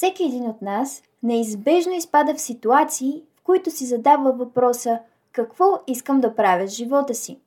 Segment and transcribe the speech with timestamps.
[0.00, 4.98] Всеки един от нас неизбежно изпада в ситуации, в които си задава въпроса
[5.32, 7.40] какво искам да правя с живота си.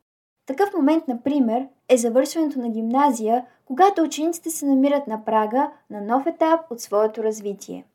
[0.46, 6.26] Такъв момент, например, е завършването на гимназия, когато учениците се намират на прага на нов
[6.26, 7.86] етап от своето развитие.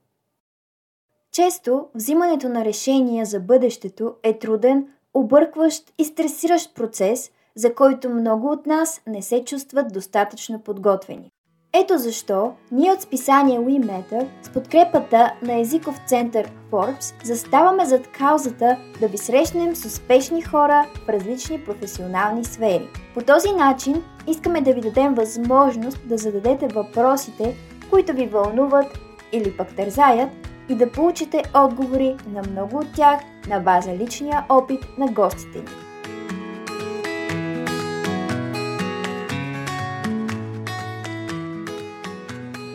[1.32, 8.52] Често взимането на решения за бъдещето е труден, объркващ и стресиращ процес, за който много
[8.52, 11.32] от нас не се чувстват достатъчно подготвени.
[11.74, 18.78] Ето защо ние от списание WeMatter с подкрепата на езиков център Forbes заставаме зад каузата
[19.00, 22.88] да ви срещнем с успешни хора в различни професионални сфери.
[23.14, 27.56] По този начин искаме да ви дадем възможност да зададете въпросите,
[27.90, 29.00] които ви вълнуват
[29.32, 30.30] или пък тързаят
[30.70, 35.89] и да получите отговори на много от тях на база личния опит на гостите ни.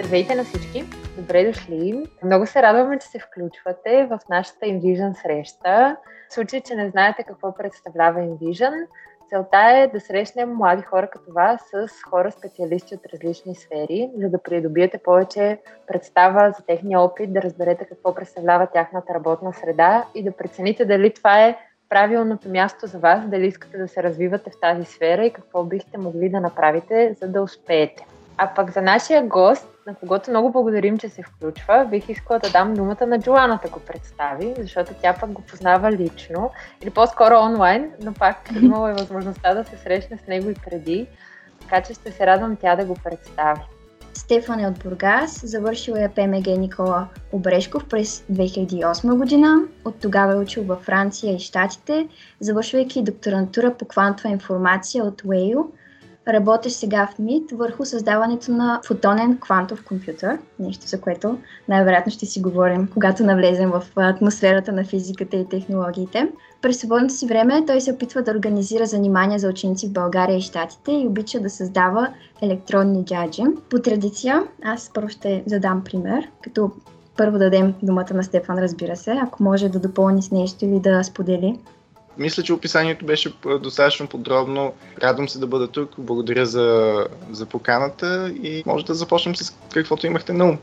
[0.04, 0.84] Здравейте на всички!
[1.18, 2.06] Добре дошли!
[2.24, 5.96] Много се радваме, че се включвате в нашата InVision среща.
[6.28, 8.86] В случай, че не знаете какво представлява InVision,
[9.30, 14.28] целта е да срещнем млади хора като вас с хора специалисти от различни сфери, за
[14.28, 20.24] да придобиете повече представа за техния опит, да разберете какво представлява тяхната работна среда и
[20.24, 21.56] да прецените дали това е
[21.88, 25.98] правилното място за вас, дали искате да се развивате в тази сфера и какво бихте
[25.98, 28.06] могли да направите, за да успеете.
[28.38, 32.50] А пък за нашия гост, на когото много благодарим, че се включва, бих искала да
[32.50, 36.50] дам думата на Джоана да го представи, защото тя пък го познава лично.
[36.82, 41.06] Или по-скоро онлайн, но пак имала е възможността да се срещне с него и преди,
[41.60, 43.60] така че ще се радвам тя да го представи.
[44.14, 49.62] Стефан е от Бургас, завършил е ПМГ Никола Обрешков през 2008 година.
[49.84, 52.08] От тогава е учил във Франция и Штатите,
[52.40, 55.72] завършвайки докторантура по квантова информация от Уейл–
[56.28, 62.26] Работя сега в МИД върху създаването на фотонен квантов компютър, нещо за което най-вероятно ще
[62.26, 66.28] си говорим, когато навлезем в атмосферата на физиката и технологиите.
[66.62, 70.42] През свободното си време той се опитва да организира занимания за ученици в България и
[70.42, 72.08] Штатите и обича да създава
[72.42, 73.42] електронни джаджи.
[73.70, 76.70] По традиция, аз първо ще задам пример, като
[77.16, 81.04] първо дадем думата на Стефан, разбира се, ако може да допълни с нещо или да
[81.04, 81.58] сподели
[82.18, 84.72] мисля, че описанието беше достатъчно подробно.
[85.02, 85.90] Радвам се да бъда тук.
[85.98, 86.94] Благодаря за,
[87.30, 90.58] за поканата и може да започнем с каквото имахте на ум.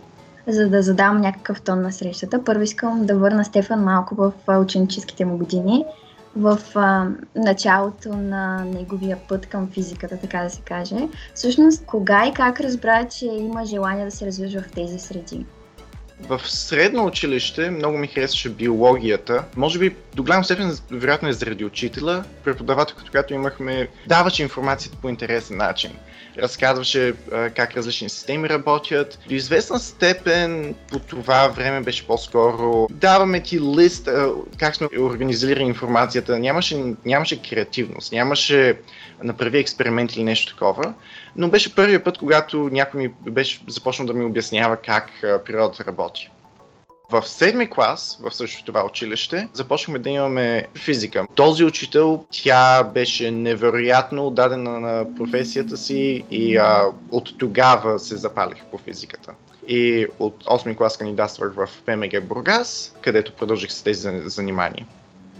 [0.47, 5.25] За да задам някакъв тон на срещата, първо искам да върна Стефан малко в ученическите
[5.25, 5.85] му години,
[6.35, 10.95] в а, началото на неговия път към физиката, така да се каже.
[11.33, 15.45] Всъщност, кога и как разбра, че има желание да се развива в тези среди?
[16.29, 19.43] В средно училище много ми харесваше биологията.
[19.55, 25.09] Може би до голяма степен, вероятно е заради учителя, преподавателката, която имахме, даваше информацията по
[25.09, 25.91] интересен начин.
[26.37, 27.13] Разказваше
[27.55, 29.19] как различни системи работят.
[29.27, 34.09] До известна степен по това време беше по-скоро даваме ти лист
[34.57, 36.39] как сме организирали информацията.
[36.39, 38.77] Нямаше, нямаше креативност, нямаше
[39.23, 40.93] направи експеримент или нещо такова.
[41.35, 46.29] Но беше първият път, когато някой ми беше започнал да ми обяснява как природата работи.
[47.11, 51.27] В седми клас, в същото това училище, започнахме да имаме физика.
[51.35, 58.65] Този учител, тя беше невероятно отдадена на професията си и а, от тогава се запалих
[58.65, 59.33] по физиката.
[59.67, 64.85] И от 8 клас кандидатствах в ПМГ Бургас, където продължих с тези занимания.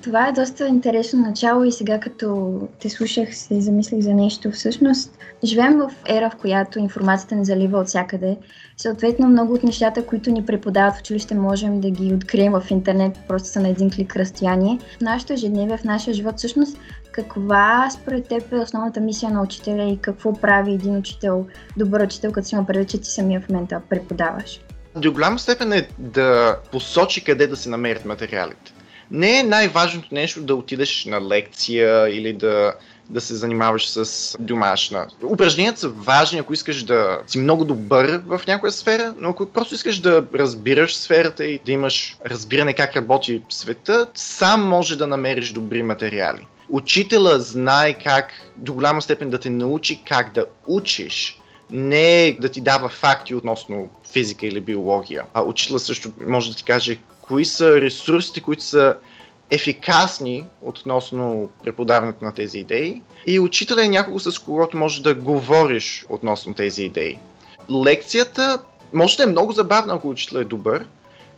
[0.02, 4.52] Това е доста интересно начало и сега като те слушах се замислих за нещо.
[4.52, 8.38] Всъщност, живеем в ера, в която информацията не залива от всякъде.
[8.78, 13.20] Съответно, много от нещата, които ни преподават в училище, можем да ги открием в интернет,
[13.28, 14.80] просто са на един клик разстояние.
[14.98, 16.78] В нашето ежедневие, в нашия живот, всъщност,
[17.12, 21.46] каква според теб е основната мисия на учителя и какво прави един учител,
[21.78, 24.62] добър учител, като си има предвид, че ти самия в момента преподаваш?
[24.96, 28.74] До голяма степен е да посочи къде да се намерят материалите
[29.12, 32.74] не е най-важното нещо да отидеш на лекция или да,
[33.10, 35.08] да се занимаваш с домашна.
[35.24, 39.76] Упражненията са важни, ако искаш да си много добър в някоя сфера, но ако просто
[39.76, 45.52] искаш да разбираш сферата и да имаш разбиране как работи света, сам може да намериш
[45.52, 46.48] добри материали.
[46.70, 51.42] Учителя знае как до голяма степен да те научи как да учиш,
[51.72, 55.24] не да ти дава факти относно физика или биология.
[55.34, 56.98] А учителя също може да ти каже
[57.32, 58.96] кои са ресурсите, които са
[59.50, 66.06] ефикасни относно преподаването на тези идеи и учителя е някого с когото може да говориш
[66.10, 67.20] относно тези идеи.
[67.86, 68.60] Лекцията
[68.94, 70.86] може да е много забавна, ако учителя е добър,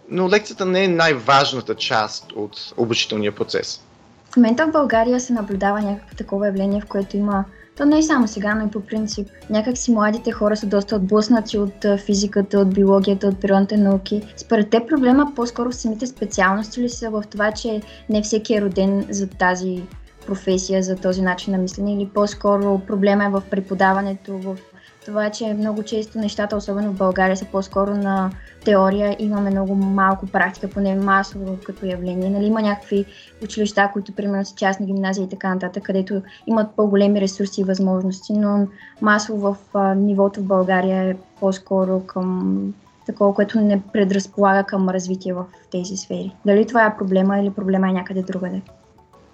[0.09, 3.83] но лекцията не е най-важната част от обучителния процес.
[4.31, 7.45] В момента в България се наблюдава някакво такова явление, в което има
[7.77, 9.29] То не е само сега, но и по принцип.
[9.49, 14.21] Някак си младите хора са доста отблъснати от физиката, от биологията, от природните науки.
[14.37, 18.61] Според те проблема по-скоро в самите специалности ли са в това, че не всеки е
[18.61, 19.83] роден за тази
[20.25, 24.57] професия, за този начин на мислене или по-скоро проблема е в преподаването, в
[25.05, 28.31] това, че много често нещата, особено в България, са по-скоро на
[28.65, 29.15] теория.
[29.19, 32.29] Имаме много малко практика, поне масово като явление.
[32.29, 33.05] Нали, има някакви
[33.43, 38.33] училища, които примерно са частни гимназии и така нататък, където имат по-големи ресурси и възможности,
[38.33, 38.67] но
[39.01, 42.73] масово в а, нивото в България е по-скоро към
[43.05, 46.35] такова, което не предразполага към развитие в тези сфери.
[46.45, 48.61] Дали това е проблема или проблема е някъде другаде?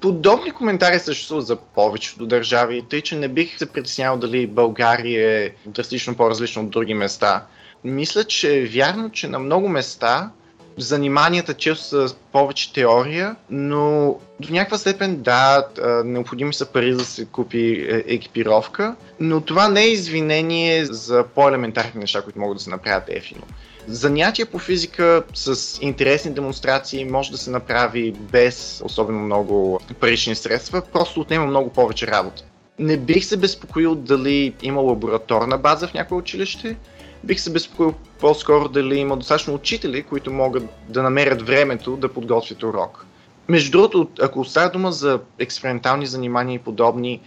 [0.02, 5.52] Подобни коментари съществуват за повечето държави, тъй че не бих се притеснявал дали България е
[5.66, 7.46] драстично по-различна от други места.
[7.84, 10.32] Мисля, че е вярно, че на много места
[10.78, 15.68] заниманията често са повече теория, но до някаква степен да,
[16.06, 22.00] необходими са пари да се купи е, екипировка, но това не е извинение за по-елементарни
[22.00, 23.42] неща, които могат да се направят ефино.
[23.88, 30.82] Занятие по физика с интересни демонстрации може да се направи без особено много парични средства,
[30.94, 32.44] просто отнема много повече работа.
[32.80, 36.76] Не бих се безпокоил дали има лабораторна база в някое училище,
[37.24, 42.64] бих се безпокоил по-скоро дали има достатъчно учители, които могат да намерят времето да подготвят
[42.64, 43.06] урок.
[43.50, 47.22] Между другото, ако става дума за експериментални занимания и подобни,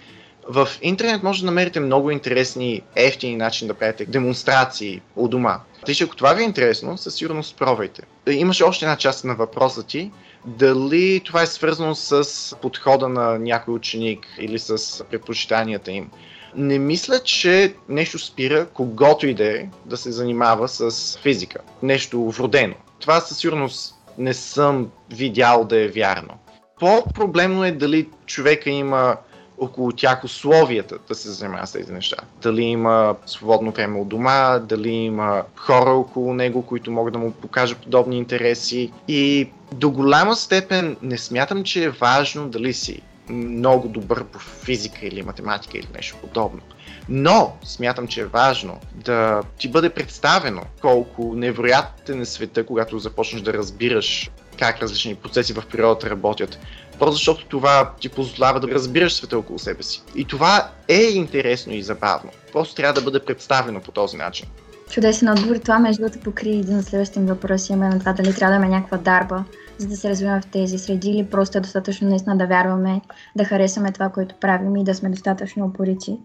[0.48, 5.60] в интернет може да намерите много интересни, ефтини начини да правите демонстрации у дома.
[5.86, 8.02] Тъй, че ако това ви е интересно, със сигурност пробвайте.
[8.30, 10.10] Имаше още една част на въпроса ти.
[10.46, 16.10] Дали това е свързано с подхода на някой ученик или с предпочитанията им?
[16.56, 21.58] Не мисля, че нещо спира когото и да е да се занимава с физика.
[21.82, 22.74] Нещо вродено.
[23.00, 26.38] Това със сигурност не съм видял да е вярно.
[26.80, 29.16] По-проблемно е дали човека има
[29.62, 32.16] около тях условията да се занимава с тези неща.
[32.42, 37.32] Дали има свободно време от дома, дали има хора около него, които могат да му
[37.32, 38.92] покажат подобни интереси.
[39.08, 45.06] И до голяма степен не смятам, че е важно дали си много добър по физика
[45.06, 46.60] или математика или нещо подобно.
[47.08, 53.42] Но смятам, че е важно да ти бъде представено колко невероятен е света, когато започнеш
[53.42, 56.58] да разбираш как различни процеси в природата работят.
[57.02, 60.02] Просто защото това ти позволява да разбираш света около себе си.
[60.14, 62.30] И това е интересно и забавно.
[62.52, 64.48] Просто трябва да бъде представено по този начин.
[64.90, 65.56] Чудесен отговор.
[65.56, 68.98] Това между другото покри един от следващите въпроси, именно това дали трябва да има някаква
[68.98, 69.44] дарба,
[69.78, 73.00] за да се развиваме в тези среди или просто е достатъчно наистина да вярваме,
[73.36, 76.18] да харесваме това, което правим и да сме достатъчно опорити.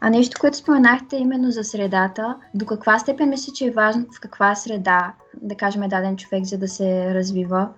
[0.00, 4.20] А нещо, което споменахте именно за средата, до каква степен мисля, че е важно в
[4.20, 7.68] каква среда, да кажем, е даден човек, за да се развива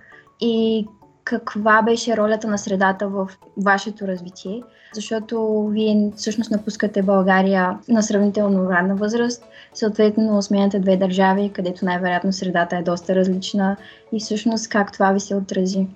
[0.40, 0.86] и
[1.26, 4.62] каква беше ролята на средата в вашето развитие,
[4.94, 9.44] защото вие всъщност напускате България на сравнително ранна възраст,
[9.74, 13.76] съответно сменяте две държави, където най-вероятно средата е доста различна.
[14.12, 15.86] И всъщност как това ви се отрази.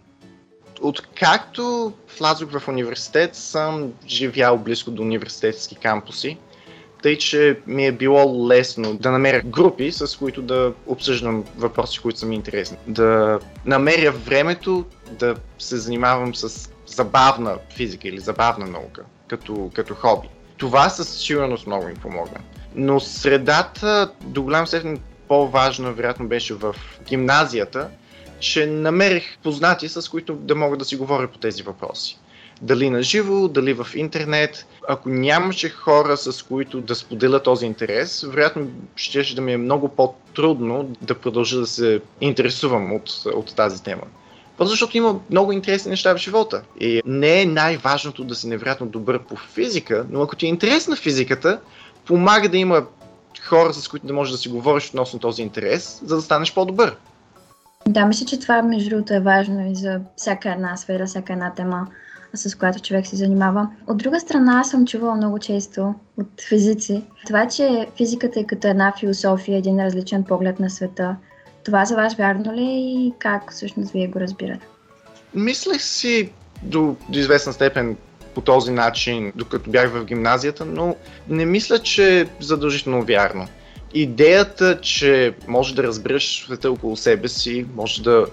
[0.82, 6.38] Откакто влязох в университет, съм живял близко до университетски кампуси
[7.02, 12.19] тъй че ми е било лесно да намеря групи, с които да обсъждам въпроси, които
[12.19, 12.76] са ми интересни.
[12.87, 20.29] Да намеря времето да се занимавам с забавна физика или забавна наука, като, като хоби.
[20.56, 22.41] Това със сигурност много ми помогна.
[22.75, 24.99] Но средата до голям степен
[25.29, 26.76] по-важна, вероятно, беше в
[27.08, 27.88] гимназията,
[28.41, 32.20] че намерих познати, с които да мога да си говоря по тези въпроси
[32.61, 34.67] дали на живо, дали в интернет.
[34.88, 39.88] Ако нямаше хора, с които да споделя този интерес, вероятно ще да ми е много
[39.88, 44.02] по-трудно да продължа да се интересувам от, от тази тема.
[44.61, 46.62] Защото има много интересни неща в живота.
[46.81, 50.97] И не е най-важното да си невероятно добър по физика, но ако ти е интересна
[50.97, 51.61] физиката,
[52.07, 52.87] помага да има
[53.49, 56.97] хора, с които да можеш да си говориш относно този интерес, за да станеш по-добър.
[57.88, 61.55] Да, мисля, че това между другото е важно и за всяка една сфера, всяка една
[61.55, 61.87] тема
[62.34, 63.68] с която човек се занимава.
[63.87, 68.92] От друга страна, съм чувала много често от физици това, че физиката е като една
[69.00, 71.16] философия, един различен поглед на света.
[71.64, 74.66] Това за вас вярно ли е и как всъщност вие го разбирате?
[75.34, 76.32] Мислех си
[76.62, 77.96] до, до известна степен
[78.34, 80.96] по този начин, докато бях в гимназията, но
[81.28, 83.46] не мисля, че е задължително вярно.
[83.94, 88.26] Идеята, че може да разбереш света около себе си, може да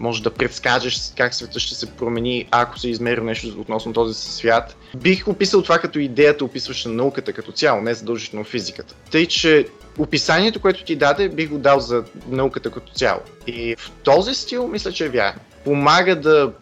[0.00, 4.76] може да предскажеш как света ще се промени, ако се измери нещо относно този свят.
[4.96, 8.94] Бих описал това като идеята, описваща науката като цяло, не задължително физиката.
[9.10, 9.66] Тъй, че
[9.98, 13.20] описанието, което ти даде, бих го дал за науката като цяло.
[13.46, 15.40] И в този стил мисля, че е вярно.
[15.64, 16.52] Помага да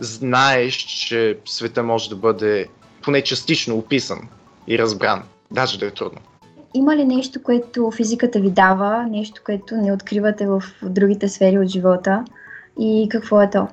[0.00, 2.66] знаеш, че света може да бъде
[3.02, 4.28] поне частично описан
[4.68, 6.20] и разбран, даже да е трудно.
[6.74, 11.68] Има ли нещо, което физиката ви дава, нещо, което не откривате в другите сфери от
[11.68, 12.24] живота
[12.80, 13.68] и какво е то?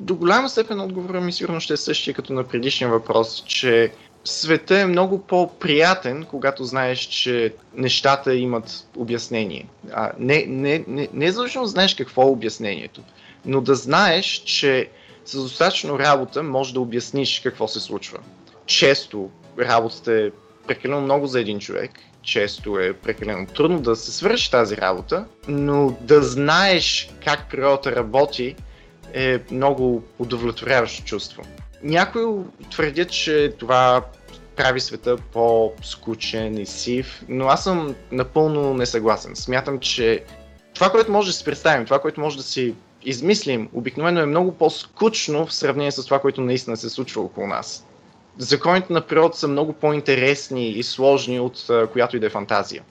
[0.00, 3.92] До голяма степен отговора ми сигурно ще е същия като на предишния въпрос, че
[4.24, 9.66] света е много по-приятен, когато знаеш, че нещата имат обяснение.
[9.92, 13.02] А, не, не, не, не задължително знаеш какво е обяснението,
[13.44, 14.88] но да знаеш, че
[15.24, 18.18] с достатъчно работа можеш да обясниш какво се случва.
[18.66, 20.30] Често работата е
[20.66, 21.90] прекалено много за един човек,
[22.22, 28.56] често е прекалено трудно да се свърши тази работа, но да знаеш как природата работи
[29.14, 31.42] е много удовлетворяващо чувство.
[31.82, 32.24] Някои
[32.70, 34.04] твърдят, че това
[34.56, 39.36] прави света по-скучен и сив, но аз съм напълно несъгласен.
[39.36, 40.24] Смятам, че
[40.74, 44.52] това, което може да си представим, това, което може да си измислим, обикновено е много
[44.52, 47.86] по-скучно в сравнение с това, което наистина се случва около нас.
[48.38, 52.82] Законите на природа са много по-интересни и сложни от която и да е фантазия.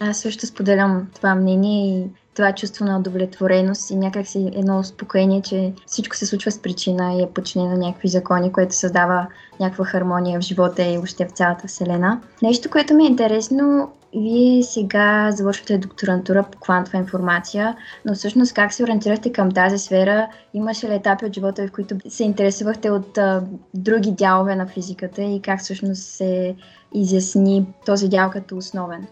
[0.00, 2.04] Аз също споделям това мнение и
[2.36, 7.22] това чувство на удовлетвореност и някакси едно успокоение, че всичко се случва с причина и
[7.22, 9.26] е подчинено на някакви закони, което създава
[9.60, 12.20] някаква хармония в живота и въобще в цялата Вселена.
[12.42, 18.72] Нещо, което ми е интересно, вие сега завършвате докторантура по квантова информация, но всъщност как
[18.72, 20.28] се ориентирахте към тази сфера?
[20.54, 23.42] Имаше ли етапи от живота в които се интересувахте от а,
[23.74, 26.56] други дялове на физиката и как всъщност се
[26.94, 29.06] изясни този дял като основен?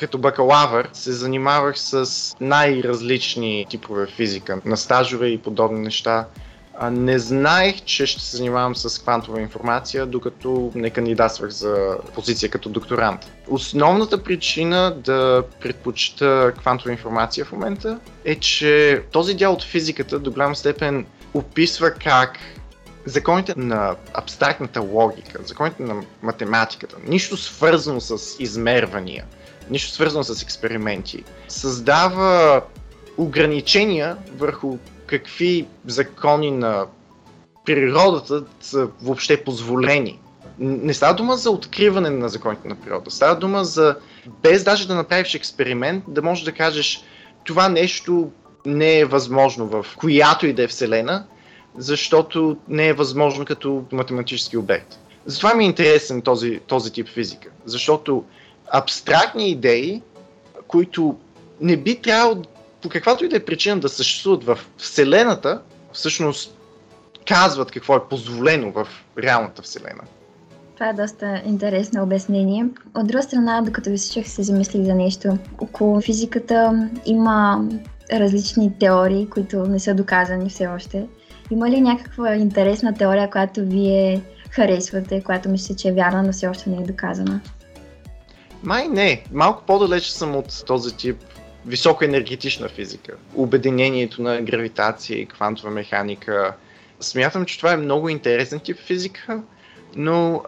[0.00, 2.06] Като бакалавър се занимавах с
[2.40, 6.26] най-различни типове физика, на стажове и подобни неща.
[6.90, 12.68] Не знаех, че ще се занимавам с квантова информация, докато не кандидатствах за позиция като
[12.68, 13.32] докторант.
[13.48, 20.30] Основната причина да предпочита квантова информация в момента е, че този дял от физиката до
[20.30, 22.38] голяма степен описва как
[23.04, 29.24] законите на абстрактната логика, законите на математиката, нищо свързано с измервания–
[29.70, 32.62] нищо свързано с експерименти, създава
[33.16, 36.86] ограничения върху какви закони на
[37.64, 40.20] природата са въобще позволени.
[40.58, 43.96] Не става дума за откриване на законите на природа, става дума за,
[44.42, 47.04] без даже да направиш експеримент, да можеш да кажеш
[47.44, 48.30] това нещо
[48.66, 51.24] не е възможно в която и да е вселена,
[51.76, 54.98] защото не е възможно като математически обект.
[55.26, 58.24] Затова ми е интересен този, този тип физика, защото
[58.70, 60.02] абстрактни идеи,
[60.68, 61.16] които
[61.60, 62.42] не би трябвало
[62.82, 65.62] по каквато и да е причина да съществуват в Вселената,
[65.92, 66.56] всъщност
[67.28, 70.02] казват какво е позволено в реалната Вселена.
[70.74, 72.66] Това е доста интересно обяснение.
[72.94, 75.38] От друга страна, докато ви слушах, се замислих за нещо.
[75.58, 77.64] Около физиката има
[78.12, 81.06] различни теории, които не са доказани все още.
[81.50, 86.48] Има ли някаква интересна теория, която вие харесвате, която мислите, че е вярна, но все
[86.48, 87.40] още не е доказана?
[88.62, 89.24] Май не.
[89.32, 91.16] Малко по-далече съм от този тип
[91.66, 93.16] високоенергетична физика.
[93.34, 96.54] Обединението на гравитация и квантова механика.
[97.00, 99.42] Смятам, че това е много интересен тип физика,
[99.96, 100.42] но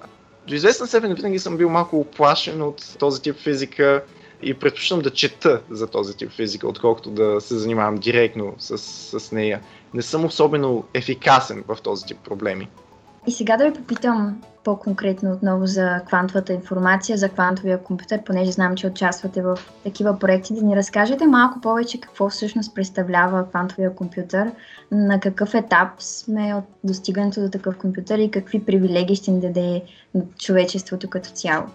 [0.46, 4.04] до известна степен винаги съм бил малко оплашен от този тип физика
[4.42, 8.78] и предпочитам да чета за този тип физика, отколкото да се занимавам директно с,
[9.20, 9.60] с нея.
[9.94, 12.68] Не съм особено ефикасен в този тип проблеми.
[13.26, 18.76] И сега да ви попитам по-конкретно отново за квантовата информация, за квантовия компютър, понеже знам,
[18.76, 20.54] че участвате в такива проекти.
[20.54, 24.50] Да ни разкажете малко повече какво всъщност представлява квантовия компютър,
[24.90, 29.82] на какъв етап сме от достигането до такъв компютър и какви привилегии ще ни даде
[30.38, 31.66] човечеството като цяло.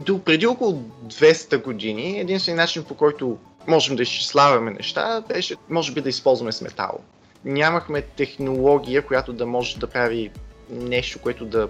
[0.00, 5.92] До преди около 200 години единственият начин по който можем да изчисляваме неща беше, може
[5.92, 6.98] би, да използваме сметало.
[7.44, 10.30] Нямахме технология, която да може да прави
[10.70, 11.68] нещо, което да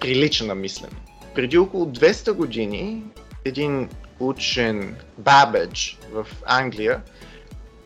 [0.00, 0.96] прилича на мислене.
[1.34, 3.02] Преди около 200 години
[3.44, 3.88] един
[4.20, 7.02] учен Бабедж в Англия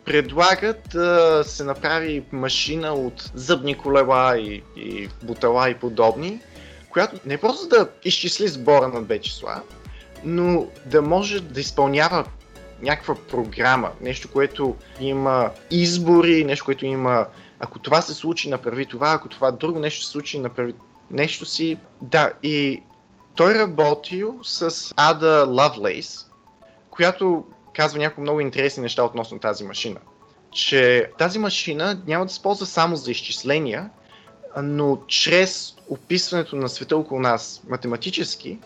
[0.05, 6.41] предлага да се направи машина от зъбни колела и, и бутала и подобни,
[6.91, 9.63] която не просто да изчисли сбора на две числа,
[10.25, 12.25] но да може да изпълнява
[12.83, 17.27] някаква програма, нещо, което има избори, нещо, което има
[17.61, 20.75] ако това се случи, направи това, ако това друго нещо се случи, направи
[21.11, 21.79] нещо си.
[22.03, 22.83] Да, и
[23.35, 26.27] той работил с Ада Лавлейс,
[26.91, 30.01] която казва някои много интересни неща относно тази машина.
[30.53, 33.91] Че тази машина няма да се ползва само за изчисления,
[34.63, 38.59] но чрез описването на света около нас математически,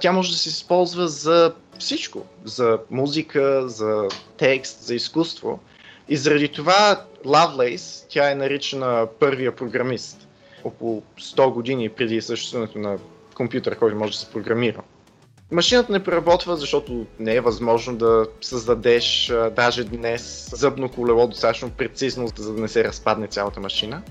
[0.00, 2.26] тя може да се използва за всичко.
[2.44, 5.58] За музика, за текст, за изкуство.
[6.08, 10.28] И заради това Lovelace, тя е наричана първия програмист
[10.64, 12.98] около 100 години преди съществуването на
[13.34, 14.82] компютър, който може да се програмира.
[15.52, 22.28] Машината не проработва, защото не е възможно да създадеш даже днес зъбно колело достатъчно прецизно,
[22.36, 24.02] за да не се разпадне цялата машина.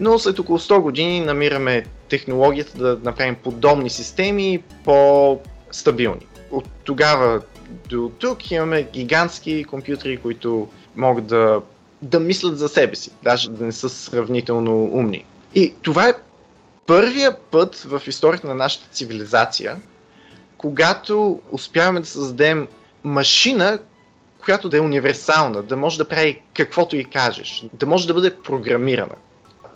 [0.00, 6.26] Но след около 100 години намираме технологията да направим подобни системи по-стабилни.
[6.50, 7.42] От тогава
[7.88, 11.60] до тук имаме гигантски компютри, които могат да,
[12.02, 15.24] да мислят за себе си, даже да не са сравнително умни.
[15.54, 16.14] И това е
[16.86, 19.76] първия път в историята на нашата цивилизация,
[20.58, 22.68] когато успяваме да създадем
[23.04, 23.78] машина,
[24.44, 28.36] която да е универсална, да може да прави каквото и кажеш, да може да бъде
[28.36, 29.14] програмирана.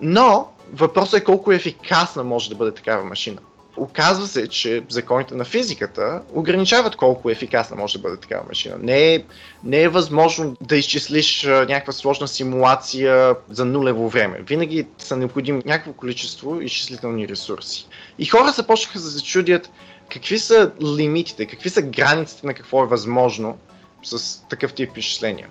[0.00, 3.38] Но въпросът е колко ефикасна може да бъде такава машина.
[3.76, 8.76] Оказва се, че законите на физиката ограничават колко ефикасна може да бъде такава машина.
[8.80, 9.24] Не е,
[9.64, 14.38] не е възможно да изчислиш някаква сложна симулация за нулево време.
[14.42, 17.86] Винаги са необходими някакво количество изчислителни ресурси.
[18.18, 19.70] И хора започнаха да се чудят
[20.10, 23.58] какви са лимитите, какви са границите на какво е възможно
[24.02, 25.48] с такъв тип изчисления.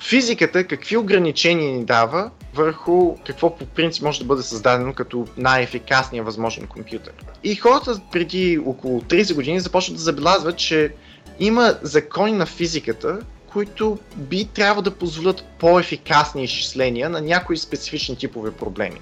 [0.00, 6.22] Физиката какви ограничения ни дава върху какво по принцип може да бъде създадено като най-ефикасния
[6.22, 7.12] възможен компютър.
[7.44, 10.94] И хората преди около 30 години започват да забелязват, че
[11.40, 13.18] има закони на физиката,
[13.52, 19.00] които би трябва да позволят по-ефикасни изчисления на някои специфични типове проблеми.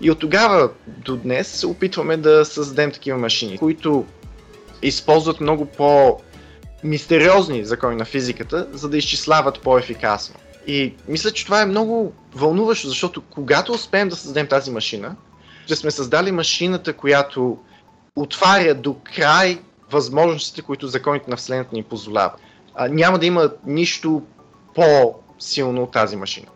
[0.00, 4.04] И от тогава до днес се опитваме да създадем такива машини, които
[4.82, 6.20] използват много по-
[6.84, 10.36] мистериозни закони на физиката, за да изчисляват по-ефикасно.
[10.66, 15.16] И мисля, че това е много вълнуващо, защото когато успеем да създадем тази машина,
[15.64, 17.58] ще сме създали машината, която
[18.16, 19.58] отваря до край
[19.90, 22.40] възможностите, които законите на Вселената ни позволяват.
[22.90, 24.22] Няма да има нищо
[24.74, 26.46] по-силно от тази машина.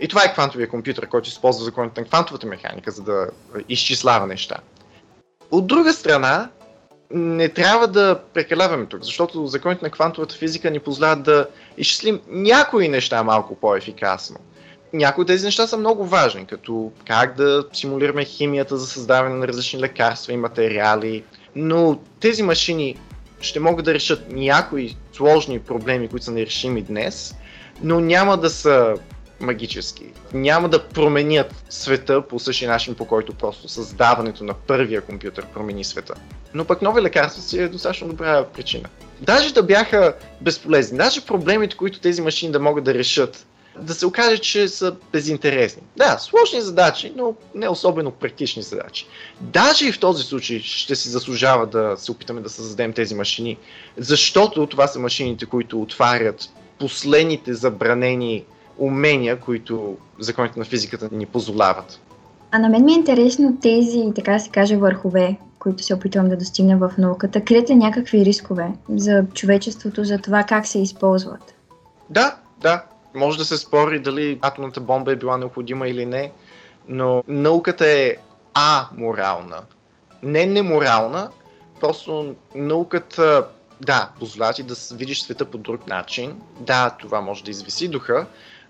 [0.00, 3.26] И това е квантовия компютър, който използва законите на квантовата механика, за да
[3.68, 4.56] изчислява неща.
[5.50, 6.50] От друга страна,
[7.10, 11.46] не трябва да прекаляваме тук, защото законите на квантовата физика ни позволяват да
[11.78, 14.36] изчислим някои неща малко по-ефикасно.
[14.92, 19.48] Някои от тези неща са много важни, като как да симулираме химията за създаване на
[19.48, 21.24] различни лекарства и материали,
[21.56, 22.96] но тези машини
[23.40, 27.34] ще могат да решат някои сложни проблеми, които са нерешими днес,
[27.82, 28.94] но няма да са
[29.40, 30.04] магически.
[30.32, 35.84] Няма да променят света по същия начин, по който просто създаването на първия компютър промени
[35.84, 36.14] света.
[36.54, 38.88] Но пък нови лекарства си е достатъчно добра причина.
[39.20, 43.46] Даже да бяха безполезни, даже проблемите, които тези машини да могат да решат,
[43.80, 45.82] да се окаже, че са безинтересни.
[45.96, 49.06] Да, сложни задачи, но не особено практични задачи.
[49.40, 53.58] Даже и в този случай ще си заслужава да се опитаме да създадем тези машини,
[53.96, 58.44] защото това са машините, които отварят последните забранени
[58.78, 62.00] умения, които законите на физиката ни позволяват.
[62.50, 66.36] А на мен ми е интересно тези, така се каже, върхове, които се опитвам да
[66.36, 67.44] достигна в науката.
[67.44, 71.54] Криете някакви рискове за човечеството, за това как се използват?
[72.10, 72.84] Да, да.
[73.14, 76.32] Може да се спори дали атомната бомба е била необходима или не,
[76.88, 78.16] но науката е
[78.54, 79.62] аморална.
[80.22, 81.30] Не неморална,
[81.80, 83.46] просто науката,
[83.80, 86.40] да, позволява ти да видиш света по друг начин.
[86.60, 88.26] Да, това може да извиси духа,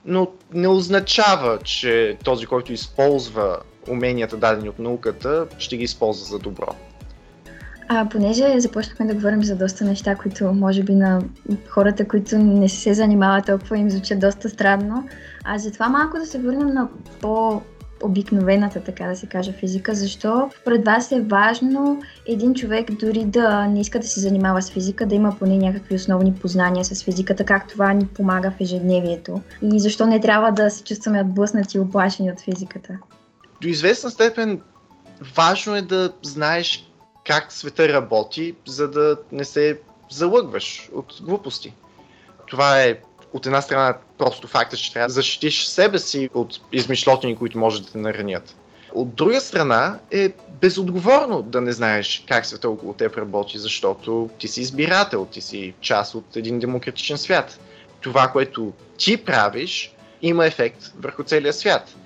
[0.08, 3.58] но не означава, че този, който използва
[3.90, 6.74] уменията дадени от науката, ще ги използва за добро.
[7.88, 11.22] А понеже започнахме да говорим за доста неща, които може би на
[11.68, 15.08] хората, които не се занимават толкова, им звучат доста странно,
[15.44, 16.88] а затова малко да се върнем на
[17.20, 17.62] по
[18.02, 19.94] обикновената, така да се каже, физика.
[19.94, 24.70] Защо пред вас е важно един човек дори да не иска да се занимава с
[24.70, 29.40] физика, да има поне някакви основни познания с физиката, как това ни помага в ежедневието?
[29.62, 32.98] И защо не трябва да се чувстваме отблъснати и оплашени от физиката?
[33.62, 34.60] До известна степен
[35.36, 36.90] важно е да знаеш
[37.26, 39.80] как света работи, за да не се
[40.10, 41.74] залъгваш от глупости.
[42.46, 42.98] Това е
[43.32, 47.82] от една страна просто факта, че трябва да защитиш себе си от измишлотини, които може
[47.82, 48.56] да те наранят.
[48.92, 54.48] От друга страна е безотговорно да не знаеш как света около теб работи, защото ти
[54.48, 57.60] си избирател, ти си част от един демократичен свят.
[58.00, 61.96] Това, което ти правиш, има ефект върху целия свят.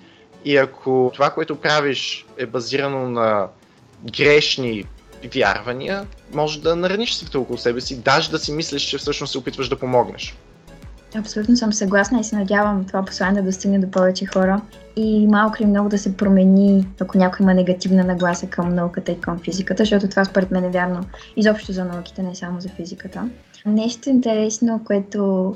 [0.44, 3.48] И ако това, което правиш е базирано на
[4.12, 4.84] грешни
[5.34, 9.38] вярвания, може да нараниш света около себе си, даже да си мислиш, че всъщност се
[9.38, 10.34] опитваш да помогнеш.
[11.16, 14.60] Абсолютно съм съгласна и се надявам това послание да достигне до повече хора
[14.96, 19.20] и малко или много да се промени, ако някой има негативна нагласа към науката и
[19.20, 21.00] към физиката, защото това според мен е вярно
[21.36, 23.28] изобщо за науките, не само за физиката.
[23.66, 25.54] Нещо интересно, което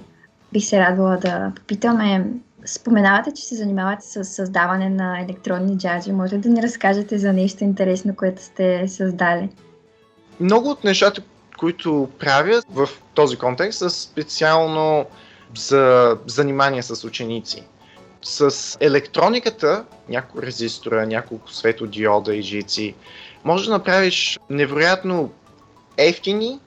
[0.52, 2.26] бих се радвала да попитам е
[2.68, 6.12] Споменавате, че се занимавате с създаване на електронни джаджи.
[6.12, 9.50] Може ли да ни разкажете за нещо интересно, което сте създали?
[10.40, 11.22] много от нещата,
[11.58, 15.06] които правят в този контекст са специално
[15.54, 17.62] за занимания с ученици.
[18.22, 22.94] С електрониката, няколко резистора, няколко светодиода и жици,
[23.44, 25.32] може да направиш невероятно
[25.96, 26.58] ефтини,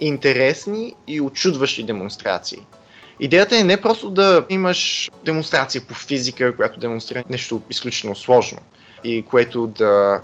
[0.00, 2.58] интересни и очудващи демонстрации.
[3.20, 8.58] Идеята е не просто да имаш демонстрация по физика, която демонстрира нещо изключително сложно
[9.04, 10.20] и което да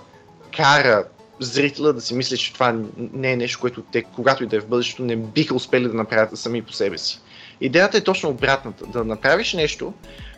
[0.56, 1.04] кара
[1.40, 4.61] зрителя да си мисли, че това не е нещо, което те, когато и да е
[4.61, 7.20] в бъдещето, не биха успели да направят сами по себе си.
[7.60, 8.84] Идеята е точно обратната.
[8.86, 9.94] Да направиш нещо,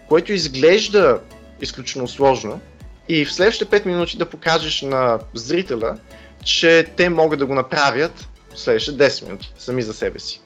[0.08, 1.20] което изглежда
[1.60, 2.60] изключително сложно
[3.08, 5.98] и в следващите 5 минути да покажеш на зрителя,
[6.44, 10.40] че те могат да го направят в следващите 10 минути, сами за себе си.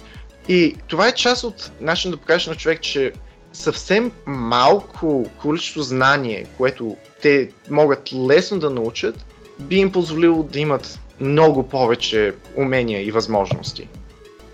[0.48, 3.12] И това е част от начин да покажеш на човек, че
[3.52, 9.26] съвсем малко количество знание, което те могат лесно да научат,
[9.58, 13.88] би им позволило да имат много повече умения и възможности.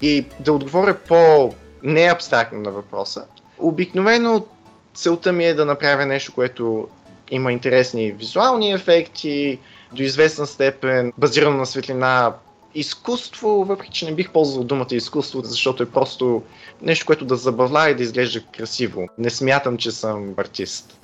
[0.03, 3.25] И да отговоря по неабстрактно на въпроса,
[3.59, 4.47] обикновено
[4.95, 6.89] целта ми е да направя нещо, което
[7.31, 9.59] има интересни визуални ефекти,
[9.93, 12.35] до известна степен базирано на светлина,
[12.75, 16.43] изкуство, въпреки че не бих ползвал думата изкуство, защото е просто
[16.83, 19.09] нещо, което да забавлява и да изглежда красиво.
[19.19, 21.00] Не смятам, че съм артист.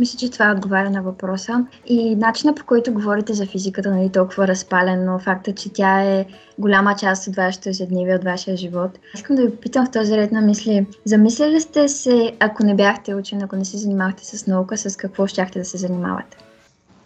[0.00, 1.64] Мисля, че това отговаря на въпроса.
[1.86, 6.26] И начинът по който говорите за физиката, нали, толкова разпален, но факта, че тя е
[6.58, 8.98] голяма част от вашето ежедневие, от вашия живот.
[9.14, 10.86] Искам да ви попитам в този ред на мисли.
[11.04, 15.26] Замисляли сте се, ако не бяхте учен, ако не се занимавахте с наука, с какво
[15.26, 16.36] щяхте да се занимавате?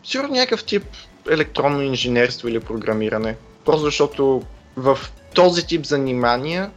[0.05, 0.85] Сигурно някакъв тип
[1.31, 3.37] електронно инженерство или програмиране.
[3.65, 4.43] Просто защото
[4.77, 4.99] в
[5.35, 6.71] този тип занимания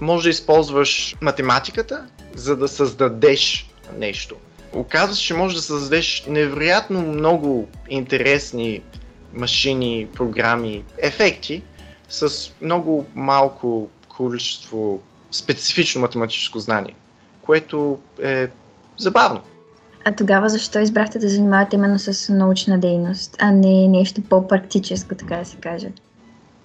[0.00, 4.36] може да използваш математиката, за да създадеш нещо.
[4.76, 8.82] Оказва се, че може да създадеш невероятно много интересни
[9.34, 11.62] машини, програми, ефекти
[12.08, 16.94] с много малко количество специфично математическо знание,
[17.42, 18.48] което е
[18.98, 19.40] забавно.
[20.04, 25.36] А тогава защо избрахте да занимавате именно с научна дейност, а не нещо по-практическо, така
[25.36, 25.88] да се каже?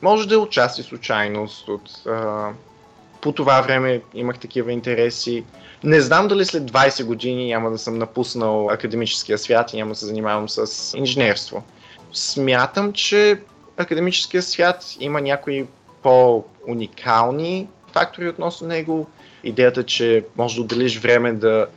[0.02, 1.67] Може да е отчасти случайност.
[1.67, 2.50] От, а,
[3.22, 5.44] по това време имах такива интереси.
[5.84, 9.96] Не знам дали след 20 години няма да съм напуснал академическия свят и няма да
[9.96, 11.64] се занимавам с инженерство.
[12.14, 13.42] Смятам, че
[13.78, 15.66] академическия свят има някои
[16.04, 19.08] по-уникални фактори относно него.
[19.44, 21.68] Идеята, че можеш да отделиш време да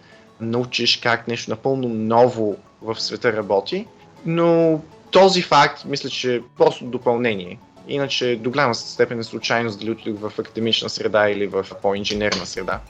[0.41, 3.87] научиш как нещо напълно ново в света работи,
[4.27, 4.81] но
[5.11, 7.59] този факт мисля, че е просто допълнение.
[7.89, 12.81] Иначе до голяма степен е случайност дали отидох в академична среда или в по-инженерна среда.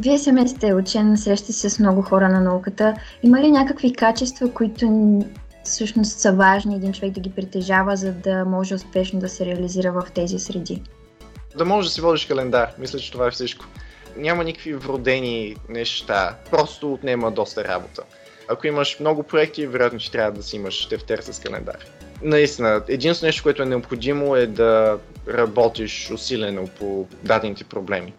[0.00, 2.94] Вие сами сте учен, срещате се с много хора на науката.
[3.22, 5.18] Има ли някакви качества, които
[5.64, 9.92] всъщност са важни един човек да ги притежава, за да може успешно да се реализира
[9.92, 10.82] в тези среди?
[11.56, 12.68] Да можеш да си водиш календар.
[12.78, 13.64] Мисля, че това е всичко.
[14.16, 16.36] Няма никакви вродени неща.
[16.50, 18.02] Просто отнема доста работа.
[18.48, 23.26] Ако имаш много проекти, вероятно, че трябва да си имаш тефтер с календар наистина, единственото
[23.26, 28.14] нещо, което е необходимо е да работиш усилено по дадените проблеми.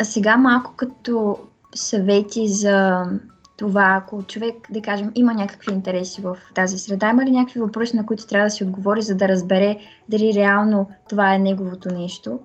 [0.00, 1.38] А сега малко като
[1.74, 3.04] съвети за
[3.56, 7.96] това, ако човек, да кажем, има някакви интереси в тази среда, има ли някакви въпроси,
[7.96, 12.40] на които трябва да си отговори, за да разбере дали реално това е неговото нещо?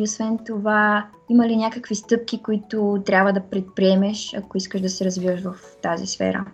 [0.00, 5.04] И освен това, има ли някакви стъпки, които трябва да предприемеш, ако искаш да се
[5.04, 6.44] развиваш в тази сфера?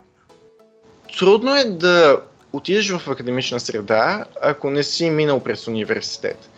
[1.18, 2.20] Трудно е да
[2.52, 6.50] отидеш в академична среда, ако не си минал през университет.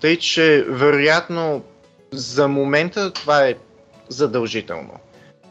[0.00, 1.64] Тъй, че вероятно
[2.12, 3.54] за момента това е
[4.08, 4.92] задължително.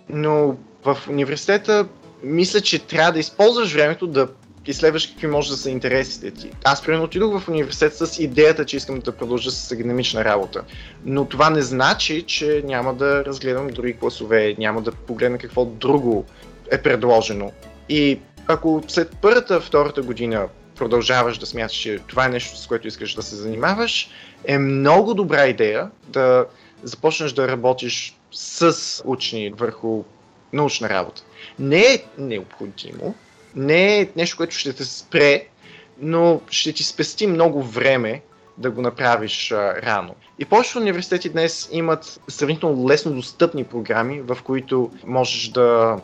[0.10, 1.88] Но в университета
[2.24, 4.28] мисля, че трябва да използваш времето да
[4.68, 6.52] изследваш какви може да са интересите ти.
[6.64, 10.64] Аз примерно отидох в университет с идеята, че искам да продължа с академична работа.
[11.06, 16.26] Но това не значи, че няма да разгледам други класове, няма да погледна какво друго
[16.72, 17.52] е предложено.
[17.90, 22.88] И ако след първата, втората година продължаваш да смяташ, че това е нещо, с което
[22.88, 24.10] искаш да се занимаваш,
[24.46, 26.46] е много добра идея да
[26.84, 30.04] започнеш да работиш с учени върху
[30.54, 31.24] научна работа.
[31.60, 33.16] Не е необходимо,
[33.56, 35.46] не е нещо, което ще те спре,
[36.02, 38.22] но ще ти спести много време
[38.58, 40.16] да го направиш а, рано.
[40.40, 45.98] И повечето университети днес имат сравнително лесно достъпни програми, в които можеш да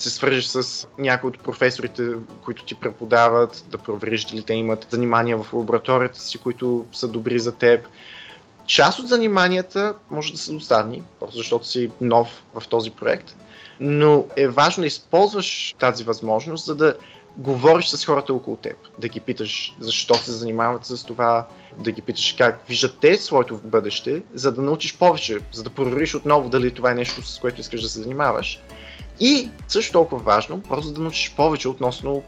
[0.00, 2.02] се свържеш с някои от професорите,
[2.44, 7.38] които ти преподават, да провериш дали те имат занимания в лабораторията си, които са добри
[7.38, 7.86] за теб.
[8.66, 13.36] Част от заниманията може да са достатни, просто защото си нов в този проект,
[13.80, 16.94] но е важно да използваш тази възможност, за да
[17.36, 21.46] говориш с хората около теб, да ги питаш защо се занимават с това,
[21.78, 26.14] да ги питаш как виждат те своето бъдеще, за да научиш повече, за да провериш
[26.14, 28.60] отново дали това е нещо, с което искаш да се занимаваш.
[29.20, 32.22] И също толкова важно, просто да научиш повече относно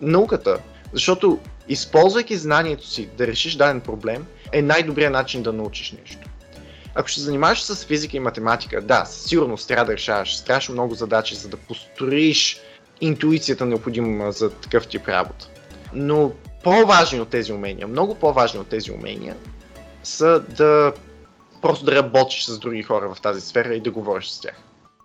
[0.00, 0.58] науката.
[0.92, 6.28] Защото използвайки знанието си да решиш даден проблем, е най-добрият начин да научиш нещо.
[6.94, 10.94] Ако ще занимаваш с физика и математика, да, със сигурност трябва да решаваш страшно много
[10.94, 12.60] задачи, за да построиш
[13.00, 15.48] интуицията необходима за такъв тип работа.
[15.92, 16.32] Но
[16.64, 19.36] по-важни от тези умения, много по-важни от тези умения,
[20.02, 20.92] са да
[21.62, 24.56] просто да работиш с други хора в тази сфера и да говориш с тях.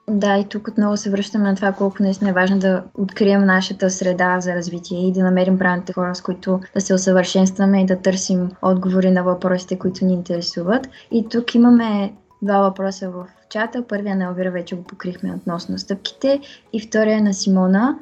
[0.10, 3.90] Да, и тук отново се връщаме на това колко наистина е важно да открием нашата
[3.90, 8.02] среда за развитие и да намерим правилните хора, с които да се усъвършенстваме и да
[8.02, 10.90] търсим отговори на въпросите, които ни интересуват.
[11.12, 13.88] И тук имаме два въпроса в чата.
[13.88, 16.40] Първия на Елвира вече го покрихме относно стъпките
[16.74, 17.96] и втория на Симона.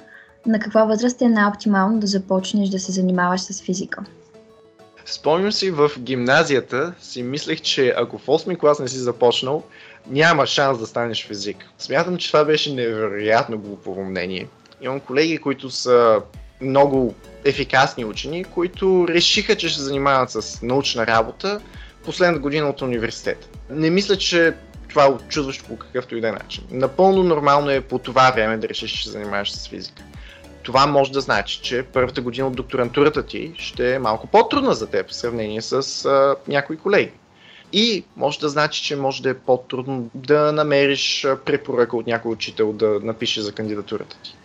[0.46, 4.04] На каква възраст е най-оптимално да започнеш да се занимаваш с физика?
[5.06, 9.64] Спомням си в гимназията си мислех, че ако в 8 клас не си започнал,
[10.08, 11.58] няма шанс да станеш физик.
[11.78, 14.48] Смятам, че това беше невероятно глупово мнение.
[14.82, 16.22] Имам колеги, които са
[16.62, 21.62] много ефикасни учени, които решиха, че ще се занимават с научна работа
[22.06, 23.50] последната година от университет.
[23.70, 24.54] Не мисля, че
[24.90, 26.64] това е очудващо по какъвто и да е начин.
[26.72, 30.04] Напълно нормално е по това време да решиш, че се занимаваш с физика.
[30.64, 34.88] Това може да значи, че първата година от докторантурата ти ще е малко по-трудна за
[34.88, 37.12] теб в сравнение с а, някои колеги.
[37.74, 42.74] И може да значи, че може да е по-трудно да намериш препоръка от някой учител
[42.74, 44.36] да напише за кандидатурата ти.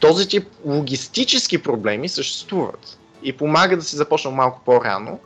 [0.00, 5.18] Този тип логистически проблеми съществуват и помага да си започнал малко по-рано,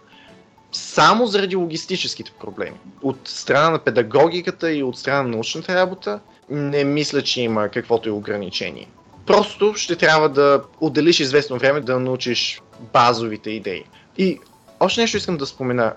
[0.73, 2.77] само заради логистическите проблеми.
[3.03, 8.09] От страна на педагогиката и от страна на научната работа не мисля, че има каквото
[8.09, 8.88] и ограничение.
[9.27, 12.61] Просто ще трябва да отделиш известно време да научиш
[12.92, 13.85] базовите идеи.
[14.18, 14.40] И
[14.81, 15.94] още нещо искам да спомена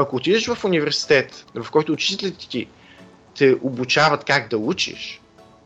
[0.00, 2.66] ако отидеш в университет, в който учителите ти
[3.38, 5.20] те обучават как да учиш,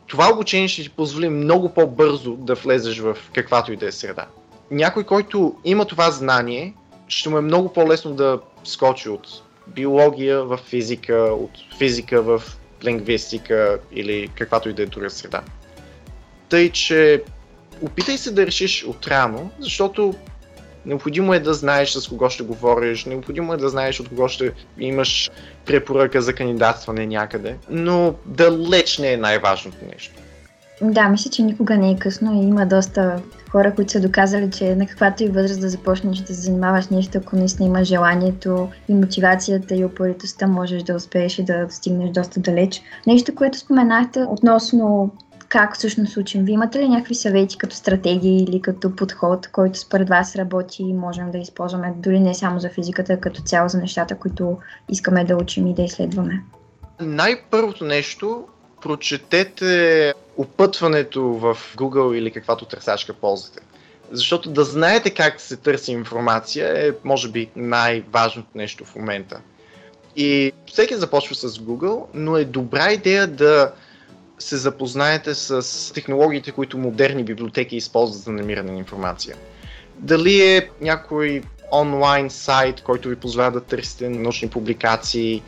[0.07, 4.27] това обучение ще ти позволи много по-бързо да влезеш в каквато и да е среда.
[4.71, 6.75] Някой, който има това знание,
[7.09, 9.27] ще му е много по-лесно да скочи от
[9.67, 12.43] биология в физика, от физика в
[12.85, 15.43] лингвистика или каквато и да е друга среда.
[16.49, 17.23] Тъй, че
[17.83, 20.15] опитай се да решиш отрано, защото
[20.87, 24.53] Необходимо е да знаеш с кого ще говориш, необходимо е да знаеш от кого ще
[24.79, 25.31] имаш
[25.67, 30.15] препоръка за кандидатстване някъде, но далеч не е най-важното нещо.
[30.83, 34.77] Да, мисля, че никога не е късно и има доста хора, които са доказали, че
[34.77, 38.95] на каквато и възраст да започнеш да се занимаваш нещо, ако наистина има желанието и
[38.95, 42.83] мотивацията и упоритостта, можеш да успееш и да стигнеш доста далеч.
[43.07, 45.11] Нещо, което споменахте относно
[45.53, 46.45] как всъщност учим?
[46.45, 50.95] Вие имате ли някакви съвети като стратегии или като подход, който според вас работи и
[50.95, 55.37] можем да използваме дори не само за физиката, като цяло за нещата, които искаме да
[55.37, 56.43] учим и да изследваме?
[57.01, 58.45] Най-първото нещо,
[58.83, 63.61] прочетете опътването в Google или каквато търсачка ползвате.
[64.11, 69.41] Защото да знаете как се търси информация е, може би, най-важното нещо в момента.
[70.17, 73.73] И всеки започва с Google, но е добра идея да
[74.43, 79.37] се запознаете с технологиите, които модерни библиотеки използват за намиране на информация.
[79.99, 85.43] Дали е някой онлайн сайт, който ви позволява да търсите научни публикации,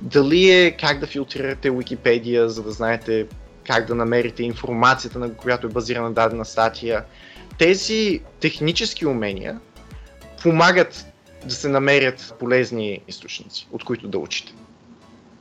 [0.00, 3.26] дали е как да филтрирате Википедия, за да знаете
[3.66, 7.04] как да намерите информацията, на която е базирана дадена статия.
[7.58, 9.60] Тези технически умения
[10.42, 11.06] помагат
[11.44, 14.52] да се намерят полезни източници, от които да учите.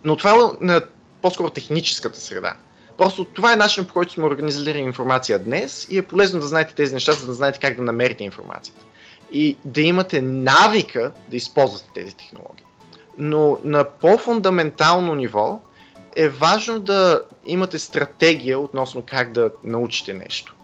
[0.04, 0.82] Но това е на
[1.22, 2.56] по-скоро техническата среда.
[2.99, 6.75] Просто това е начинът по който сме организирали информация днес и е полезно да знаете
[6.75, 8.81] тези неща, за да знаете как да намерите информацията.
[9.31, 12.65] И да имате навика да използвате тези технологии.
[13.17, 15.59] Но на по-фундаментално ниво
[16.15, 20.55] е важно да имате стратегия относно как да научите нещо.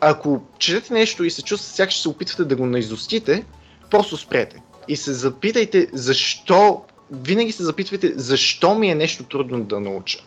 [0.00, 3.44] Ако четете нещо и се чувствате, сякаш се опитвате да го наизустите,
[3.90, 4.62] просто спрете.
[4.88, 10.18] И се запитайте защо, винаги се запитвайте защо ми е нещо трудно да науча.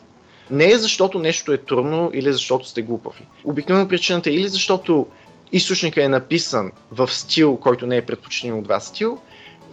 [0.51, 3.27] Не е защото нещо е трудно или защото сте глупави.
[3.43, 5.07] Обикновено причината е или защото
[5.51, 9.19] източника е написан в стил, който не е предпочитан от вас стил,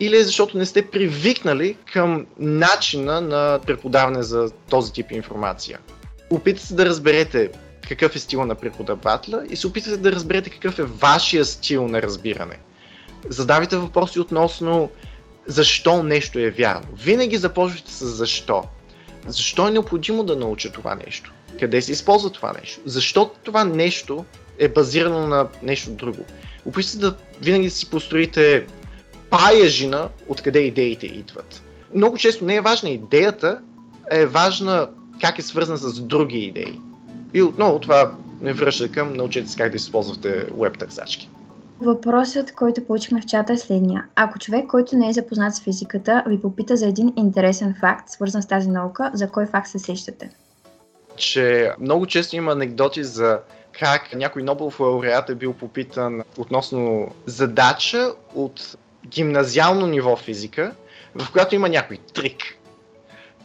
[0.00, 5.78] или е защото не сте привикнали към начина на преподаване за този тип информация.
[6.30, 7.50] Опитайте се да разберете
[7.88, 12.02] какъв е стила на преподавателя и се опитайте да разберете какъв е вашия стил на
[12.02, 12.58] разбиране.
[13.28, 14.90] Задавайте въпроси относно
[15.46, 16.87] защо нещо е вярно.
[16.96, 18.64] Винаги започвайте с защо.
[19.26, 21.32] Защо е необходимо да науча това нещо?
[21.61, 22.80] Къде се използва това нещо?
[22.87, 24.24] Защо това нещо
[24.58, 26.24] е базирано на нещо друго.
[26.64, 28.66] Опитайте да винаги си построите
[29.30, 31.62] паяжина, откъде идеите идват.
[31.94, 33.61] Много често не е важна идеята,
[34.11, 34.88] е важна
[35.20, 36.80] как е свързана с други идеи.
[37.35, 41.28] И отново това ме връща към научете се как да използвате веб търсачки.
[41.83, 44.05] Въпросът, който получихме в чата е следния.
[44.14, 48.42] Ако човек, който не е запознат с физиката, ви попита за един интересен факт, свързан
[48.42, 50.31] с тази наука, за кой факт се сещате?
[51.16, 53.38] Че много често има анекдоти за
[53.81, 60.75] как някой Нобелов лауреат е бил попитан относно задача от гимназиално ниво физика,
[61.14, 62.42] в която има някой трик.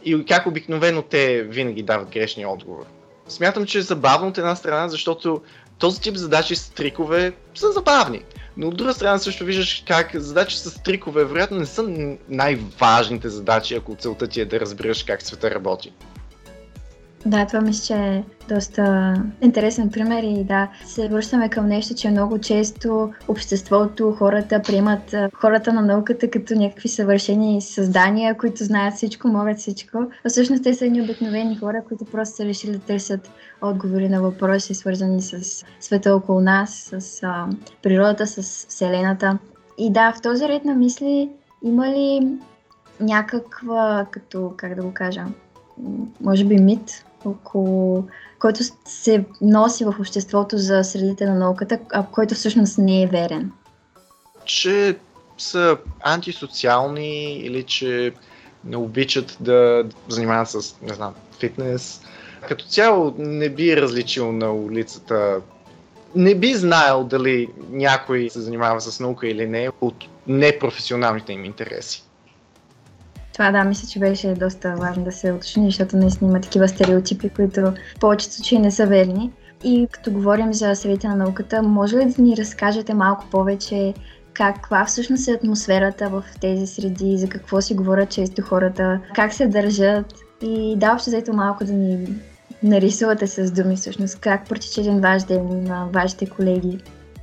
[0.04, 2.84] И как обикновено те винаги дават грешния отговор.
[3.28, 5.42] Смятам, че е забавно от една страна, защото
[5.78, 8.22] този тип задачи с трикове са забавни.
[8.56, 11.82] Но от друга страна също виждаш как задачи с трикове вероятно не са
[12.28, 15.92] най-важните задачи, ако целта ти е да разбереш как света работи.
[17.26, 22.10] Да, това мисля, че е доста интересен пример и да, се връщаме към нещо, че
[22.10, 29.28] много често обществото, хората приемат хората на науката като някакви съвършени създания, които знаят всичко,
[29.28, 29.98] могат всичко.
[30.24, 33.30] А всъщност те са едни обикновени хора, които просто са решили да търсят
[33.62, 37.46] отговори на въпроси, свързани с света около нас, с а,
[37.82, 39.38] природата, с Вселената.
[39.78, 41.30] И да, в този ред на мисли
[41.64, 42.36] има ли
[43.00, 45.24] някаква, като, как да го кажа,
[46.20, 48.04] може би мит, около,
[48.38, 53.52] който се носи в обществото за средите на науката, а който всъщност не е верен?
[54.44, 54.98] Че
[55.38, 58.12] са антисоциални или че
[58.64, 62.00] не обичат да занимават с, не знам, фитнес.
[62.48, 65.40] Като цяло не би различил на улицата
[66.14, 69.94] не би знаел дали някой се занимава с наука или не от
[70.26, 72.04] непрофесионалните им интереси.
[73.32, 77.28] Това да, мисля, че беше доста важно да се уточни, защото наистина има такива стереотипи,
[77.28, 79.30] които в повечето случаи не са верни.
[79.64, 83.94] И като говорим за средите на науката, може ли да ни разкажете малко повече
[84.32, 89.46] каква всъщност е атмосферата в тези среди, за какво си говорят често хората, как се
[89.46, 92.08] държат и да, общо заето малко да ни
[92.62, 96.78] нарисувате с думи всъщност, как протича един ваш ден на вашите колеги.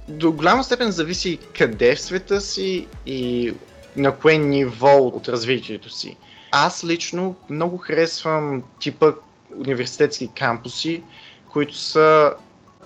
[0.08, 3.54] До голяма степен зависи къде в света си и
[3.98, 6.18] на кое ниво от развитието си.
[6.52, 9.12] Аз лично много харесвам типа
[9.58, 11.04] университетски кампуси,
[11.52, 12.34] които са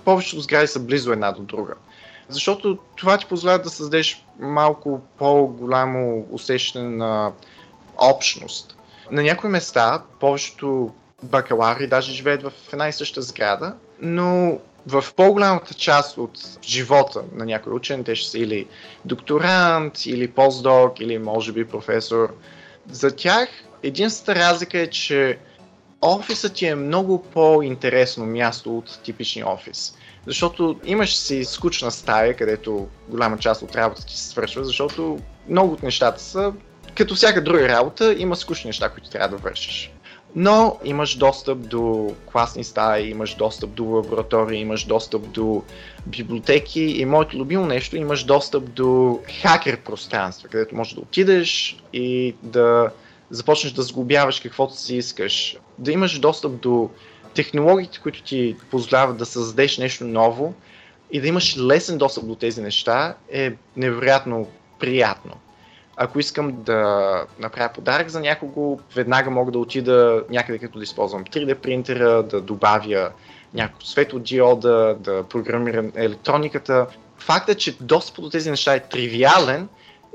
[0.05, 1.73] повечето сгради са близо една до друга.
[2.29, 7.31] Защото това ти позволява да създадеш малко по-голямо усещане на
[7.97, 8.78] общност.
[9.11, 10.93] На някои места повечето
[11.23, 17.45] бакалари даже живеят в една и съща сграда, но в по-голямата част от живота на
[17.45, 18.67] някой учен, те ще са или
[19.05, 22.33] докторант, или постдок, или може би професор.
[22.91, 23.49] За тях
[23.83, 25.37] единствената разлика е, че
[26.01, 29.95] офисът ти е много по-интересно място от типичния офис.
[30.27, 35.19] Защото имаш си скучна стая, където голяма част от работата ти се свършва, защото
[35.49, 36.53] много от нещата са,
[36.97, 39.91] като всяка друга работа, има скучни неща, които трябва да вършиш
[40.35, 45.63] но имаш достъп до класни стаи, имаш достъп до лаборатории, имаш достъп до
[46.05, 52.35] библиотеки и моето любимо нещо, имаш достъп до хакер пространства, където можеш да отидеш и
[52.43, 52.89] да
[53.29, 56.89] започнеш да сглобяваш каквото си искаш, да имаш достъп до
[57.35, 60.53] технологиите, които ти позволяват да създадеш нещо ново
[61.11, 64.47] и да имаш лесен достъп до тези неща е невероятно
[64.79, 65.35] приятно.
[66.01, 71.25] Ако искам да направя подарък за някого, веднага мога да отида някъде като да използвам
[71.25, 73.11] 3D принтера, да добавя
[73.53, 76.87] някакво светлодиода, да програмирам електрониката.
[77.17, 79.67] Фактът, че достъп до тези неща е тривиален,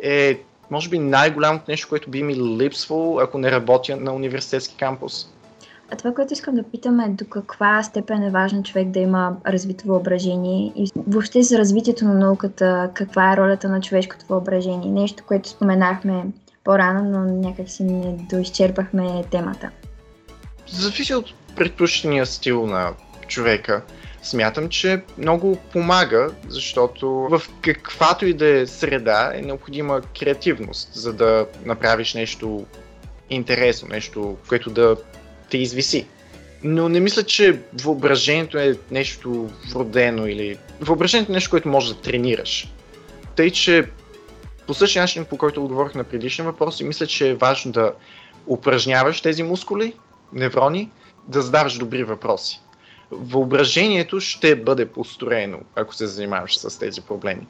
[0.03, 5.29] е може би най-голямото нещо, което би ми липсвало, ако не работя на университетски кампус.
[5.91, 9.37] А това, което искам да питам е до каква степен е важно човек да има
[9.47, 14.91] развито въображение и въобще за развитието на науката, каква е ролята на човешкото въображение.
[14.91, 16.25] Нещо, което споменахме
[16.65, 19.71] по-рано, но някак си не доизчерпахме темата.
[20.67, 22.93] Зависи от предпочитания стил на
[23.27, 23.83] човека.
[24.23, 31.13] Смятам, че много помага, защото в каквато и да е среда е необходима креативност, за
[31.13, 32.67] да направиш нещо
[33.31, 34.97] интересно, нещо, което да
[35.55, 36.07] те извиси.
[36.63, 40.59] Но не мисля, че въображението е нещо вродено или...
[40.81, 42.73] Въображението е нещо, което можеш да тренираш.
[43.37, 43.91] Тъй, че
[44.67, 47.93] по същия начин, по който отговорих на предишния въпрос, и мисля, че е важно да
[48.47, 49.93] упражняваш тези мускули,
[50.33, 50.91] неврони,
[51.29, 52.61] да задаваш добри въпроси.
[53.11, 57.47] Въображението ще бъде построено, ако се занимаваш с тези проблеми.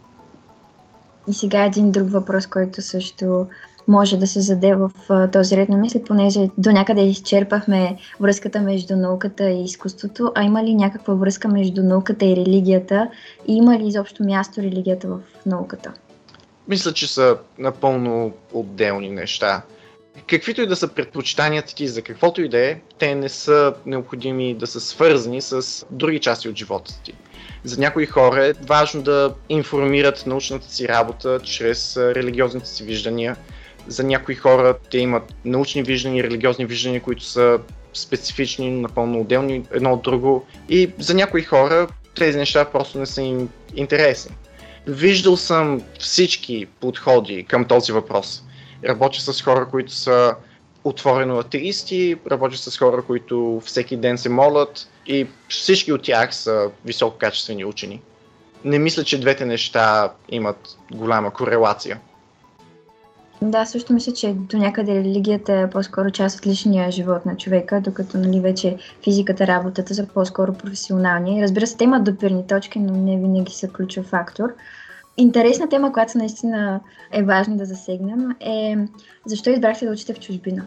[1.29, 3.47] И сега един друг въпрос, който също
[3.89, 4.91] може да се заде в
[5.33, 10.65] този ред на мисли, понеже до някъде изчерпахме връзката между науката и изкуството, а има
[10.65, 13.09] ли някаква връзка между науката и религията
[13.49, 15.93] и има ли изобщо място религията в науката?
[16.69, 19.63] Мисля, че са напълно отделни неща.
[20.27, 24.55] Каквито и да са предпочитанията ти за каквото и да е, те не са необходими
[24.55, 27.15] да са свързани с други части от живота ти.
[27.65, 33.37] За някои хора е важно да информират научната си работа чрез религиозните си виждания.
[33.89, 37.59] За някои хора те имат научни виждания, религиозни виждания, които са
[37.93, 40.47] специфични, напълно отделни едно от друго.
[40.69, 44.37] И за някои хора тези неща просто не са им интересни.
[44.87, 48.43] Виждал съм всички подходи към този въпрос.
[48.89, 50.35] Работя с хора, които са
[50.85, 56.71] отворено атеисти, работя с хора, които всеки ден се молят и всички от тях са
[56.85, 58.01] висококачествени учени.
[58.65, 62.01] Не мисля, че двете неща имат голяма корелация.
[63.43, 67.81] Да, също мисля, че до някъде религията е по-скоро част от личния живот на човека,
[67.81, 71.43] докато нали, вече физиката, работата са по-скоро професионални.
[71.43, 74.55] Разбира се, те имат допирни точки, но не винаги са ключов фактор.
[75.17, 76.81] Интересна тема, която наистина
[77.13, 78.77] е важно да засегнем е
[79.27, 80.67] защо избрахте да учите в чужбина?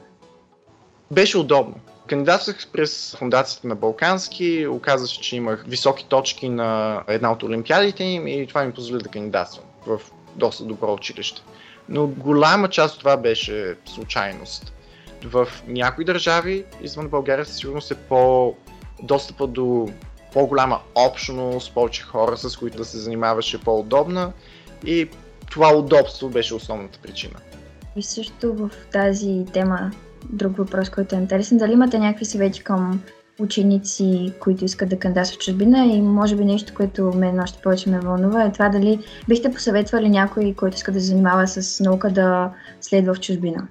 [1.11, 1.75] Беше удобно.
[2.07, 8.03] Кандидатствах през фундацията на Балкански, оказа се, че имах високи точки на една от олимпиадите
[8.03, 10.01] им и това ми позволи да кандидатствам в
[10.35, 11.41] доста добро училище.
[11.89, 14.73] Но голяма част от това беше случайност.
[15.25, 18.55] В някои държави извън България със сигурност е по
[19.03, 19.89] достъпа до
[20.33, 24.33] по-голяма общност, повече хора, с които да се занимаваше по-удобна
[24.85, 25.09] и
[25.51, 27.35] това удобство беше основната причина.
[27.95, 29.91] И също в тази тема,
[30.29, 33.01] друг въпрос, който е интересен, дали имате някакви съвети към
[33.39, 37.89] ученици, които искат да кандидатстват в чужбина и може би нещо, което мен още повече
[37.89, 42.09] ме вълнува е това дали бихте посъветвали някой, който иска да се занимава с наука
[42.09, 43.67] да следва в чужбина?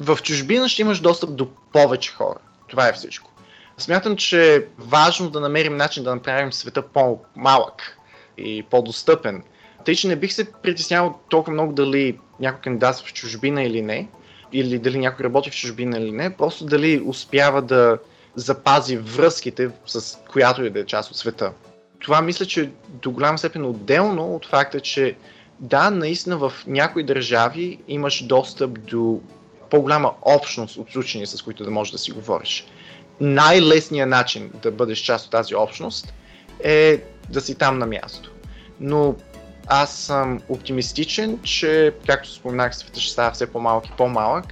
[0.00, 2.38] В чужбина ще имаш достъп до повече хора.
[2.68, 3.30] Това е всичко.
[3.78, 7.98] Смятам, че е важно да намерим начин да направим света по-малък
[8.38, 9.42] и по-достъпен.
[9.84, 14.08] Тъй, че не бих се притеснявал толкова много дали някой кандидатства в чужбина или не,
[14.52, 17.98] или дали някой работи в чужбина или не, просто дали успява да
[18.36, 21.52] запази връзките с която и да е част от света.
[21.98, 25.16] Това мисля, че до голяма степен отделно от факта, че
[25.60, 29.20] да, наистина в някои държави имаш достъп до
[29.70, 32.66] по-голяма общност от учени, с които да можеш да си говориш
[33.22, 36.14] най-лесният начин да бъдеш част от тази общност
[36.64, 38.32] е да си там на място.
[38.80, 39.14] Но
[39.66, 44.46] аз съм оптимистичен, че, както споменах, света ще става все по-малък и по-малък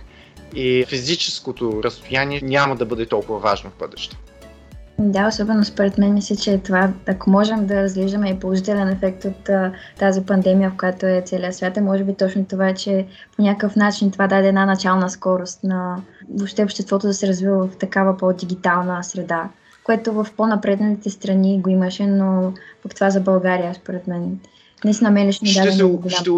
[0.55, 4.17] и физическото разстояние няма да бъде толкова важно в бъдеще.
[5.03, 9.49] Да, особено според мен мисля, че това, ако можем да разглеждаме и положителен ефект от
[9.49, 13.43] а, тази пандемия, в която е целият свят, е може би точно това, че по
[13.43, 16.03] някакъв начин това даде една начална скорост на
[16.35, 19.49] въобще обществото да се развива в такава по-дигитална среда,
[19.85, 24.41] което в по-напредналите страни го имаше, но пък това за България, според мен.
[24.85, 25.85] Наистина мен лично ще, се,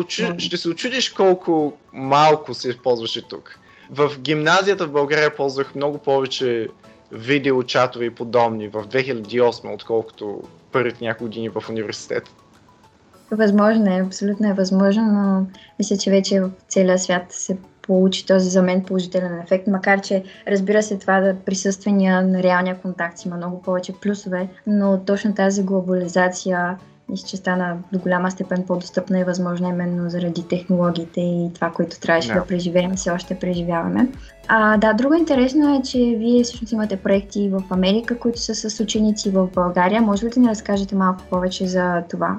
[0.08, 3.58] ще, ще се очудиш колко малко се използваше тук.
[3.92, 6.68] В гимназията в България ползвах много повече
[7.12, 12.30] видеочатове и подобни в 2008, отколкото първите няколко години в университет.
[13.30, 15.46] Възможно е, абсолютно е възможно, но
[15.78, 20.24] мисля, че вече в целия свят се получи този за мен положителен ефект, макар че
[20.48, 25.62] разбира се това да присъствения на реалния контакт има много повече плюсове, но точно тази
[25.62, 26.78] глобализация
[27.08, 32.00] мисля, че стана до голяма степен по-достъпна и възможна именно заради технологиите и това, което
[32.00, 32.40] трябваше yeah.
[32.40, 34.08] да преживеем, все още преживяваме.
[34.48, 38.80] А, да, друго интересно е, че вие всъщност имате проекти в Америка, които са с
[38.80, 40.02] ученици в България.
[40.02, 42.36] Може ли да ни разкажете малко повече за това?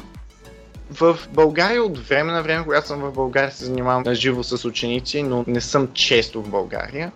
[0.92, 4.66] В България от време на време, когато съм в България, се занимавам на живо с
[4.66, 7.12] ученици, но не съм често в България.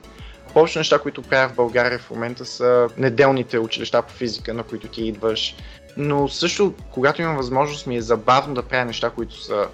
[0.53, 4.87] Повечето неща, които правя в България в момента са неделните училища по физика, на които
[4.87, 5.55] ти идваш.
[5.97, 9.67] Но също, когато имам възможност, ми е забавно да правя неща, които са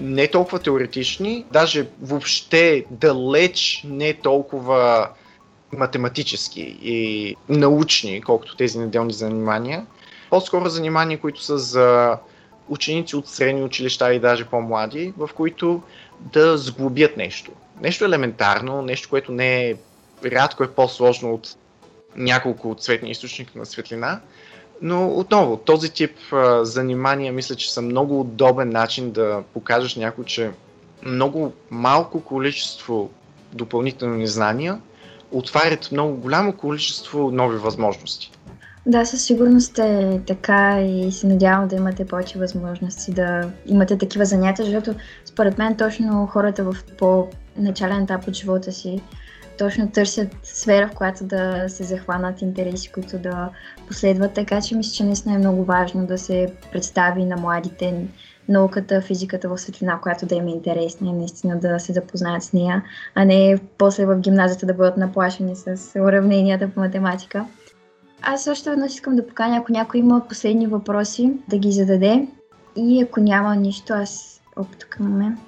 [0.00, 5.08] не толкова теоретични, даже въобще далеч не толкова
[5.72, 9.86] математически и научни, колкото тези неделни занимания.
[10.30, 12.18] По-скоро занимания, които са за
[12.68, 15.82] ученици от средни училища и даже по-млади, в които
[16.20, 17.52] да сглобят нещо.
[17.80, 19.74] Нещо елементарно, нещо, което не е
[20.24, 21.56] рядко е по-сложно от
[22.16, 24.20] няколко цветни източника на светлина.
[24.86, 30.24] Но отново, този тип а, занимания мисля, че са много удобен начин да покажеш някой,
[30.24, 30.50] че
[31.06, 33.10] много малко количество
[33.52, 34.80] допълнителни знания
[35.32, 38.32] отварят много голямо количество нови възможности.
[38.86, 44.24] Да, със сигурност е така и се надявам да имате повече възможности да имате такива
[44.24, 49.02] занятия, защото според мен точно хората в по начален етап от живота си,
[49.58, 53.50] точно търсят сфера, в която да се захванат интереси, които да
[53.86, 54.34] последват.
[54.34, 58.06] Така че мисля, че наистина е много важно да се представи на младите
[58.48, 62.52] науката, физиката в светлина, която да им е интересна и наистина да се запознаят с
[62.52, 62.82] нея,
[63.14, 67.44] а не после в гимназията да бъдат наплашени с уравненията по математика.
[68.22, 72.28] Аз също веднъж искам да поканя, ако някой има последни въпроси, да ги зададе.
[72.76, 74.40] И ако няма нищо, аз
[75.00, 75.38] мен.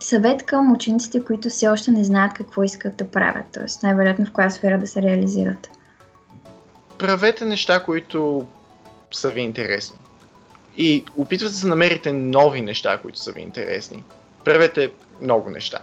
[0.00, 3.64] Съвет към учениците, които все още не знаят какво искат да правят, т.е.
[3.82, 5.70] най-вероятно в коя сфера да се реализират.
[7.02, 8.46] Правете неща, които
[9.10, 9.96] са ви интересни.
[10.76, 14.04] И опитвате да намерите нови неща, които са ви интересни.
[14.44, 15.78] Правете много неща.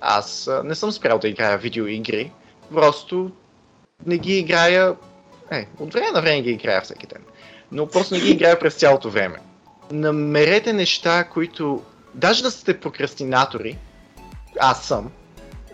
[0.00, 2.32] Аз не съм спрял да играя видеоигри,
[2.72, 3.30] просто
[4.06, 4.96] не ги играя...
[5.50, 7.22] Е, от време на време ги играя всеки ден.
[7.72, 9.38] Но просто не ги играя през цялото време.
[9.90, 11.82] Намерете неща, които...
[12.14, 13.78] Даже да сте прокрастинатори,
[14.60, 15.10] аз съм,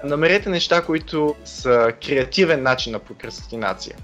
[0.05, 3.97] намерете неща, които са креативен начин на прокрастинация.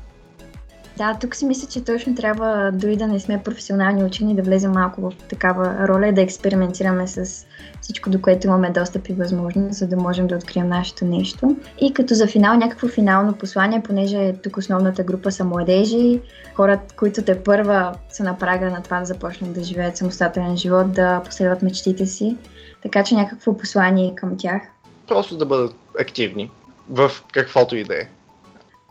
[0.99, 4.73] Да, тук си мисля, че точно трябва дори да не сме професионални учени, да влезем
[4.73, 7.47] малко в такава роля и да експериментираме с
[7.81, 11.57] всичко, до което имаме достъп и възможност, за да можем да открием нашето нещо.
[11.81, 16.21] И като за финал, някакво финално послание, понеже тук основната група са младежи,
[16.55, 20.93] хора, които те първа са на прага на това да започнат да живеят самостоятелен живот,
[20.93, 22.37] да последват мечтите си.
[22.83, 24.63] Така че някакво послание към тях.
[25.09, 26.51] Просто да бъдат активни
[26.91, 28.09] в каквото и да е.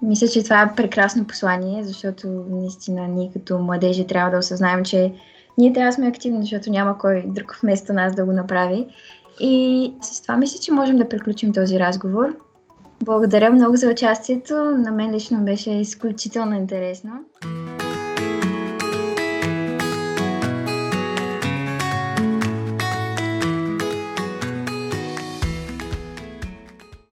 [0.02, 5.14] Мисля, че това е прекрасно послание, защото наистина ние като младежи трябва да осъзнаем, че
[5.58, 8.88] ние трябва да сме активни, защото няма кой друг вместо нас да го направи.
[9.40, 12.36] И с това мисля, че можем да приключим този разговор.
[13.04, 14.56] Благодаря много за участието.
[14.56, 17.12] На мен лично беше изключително интересно.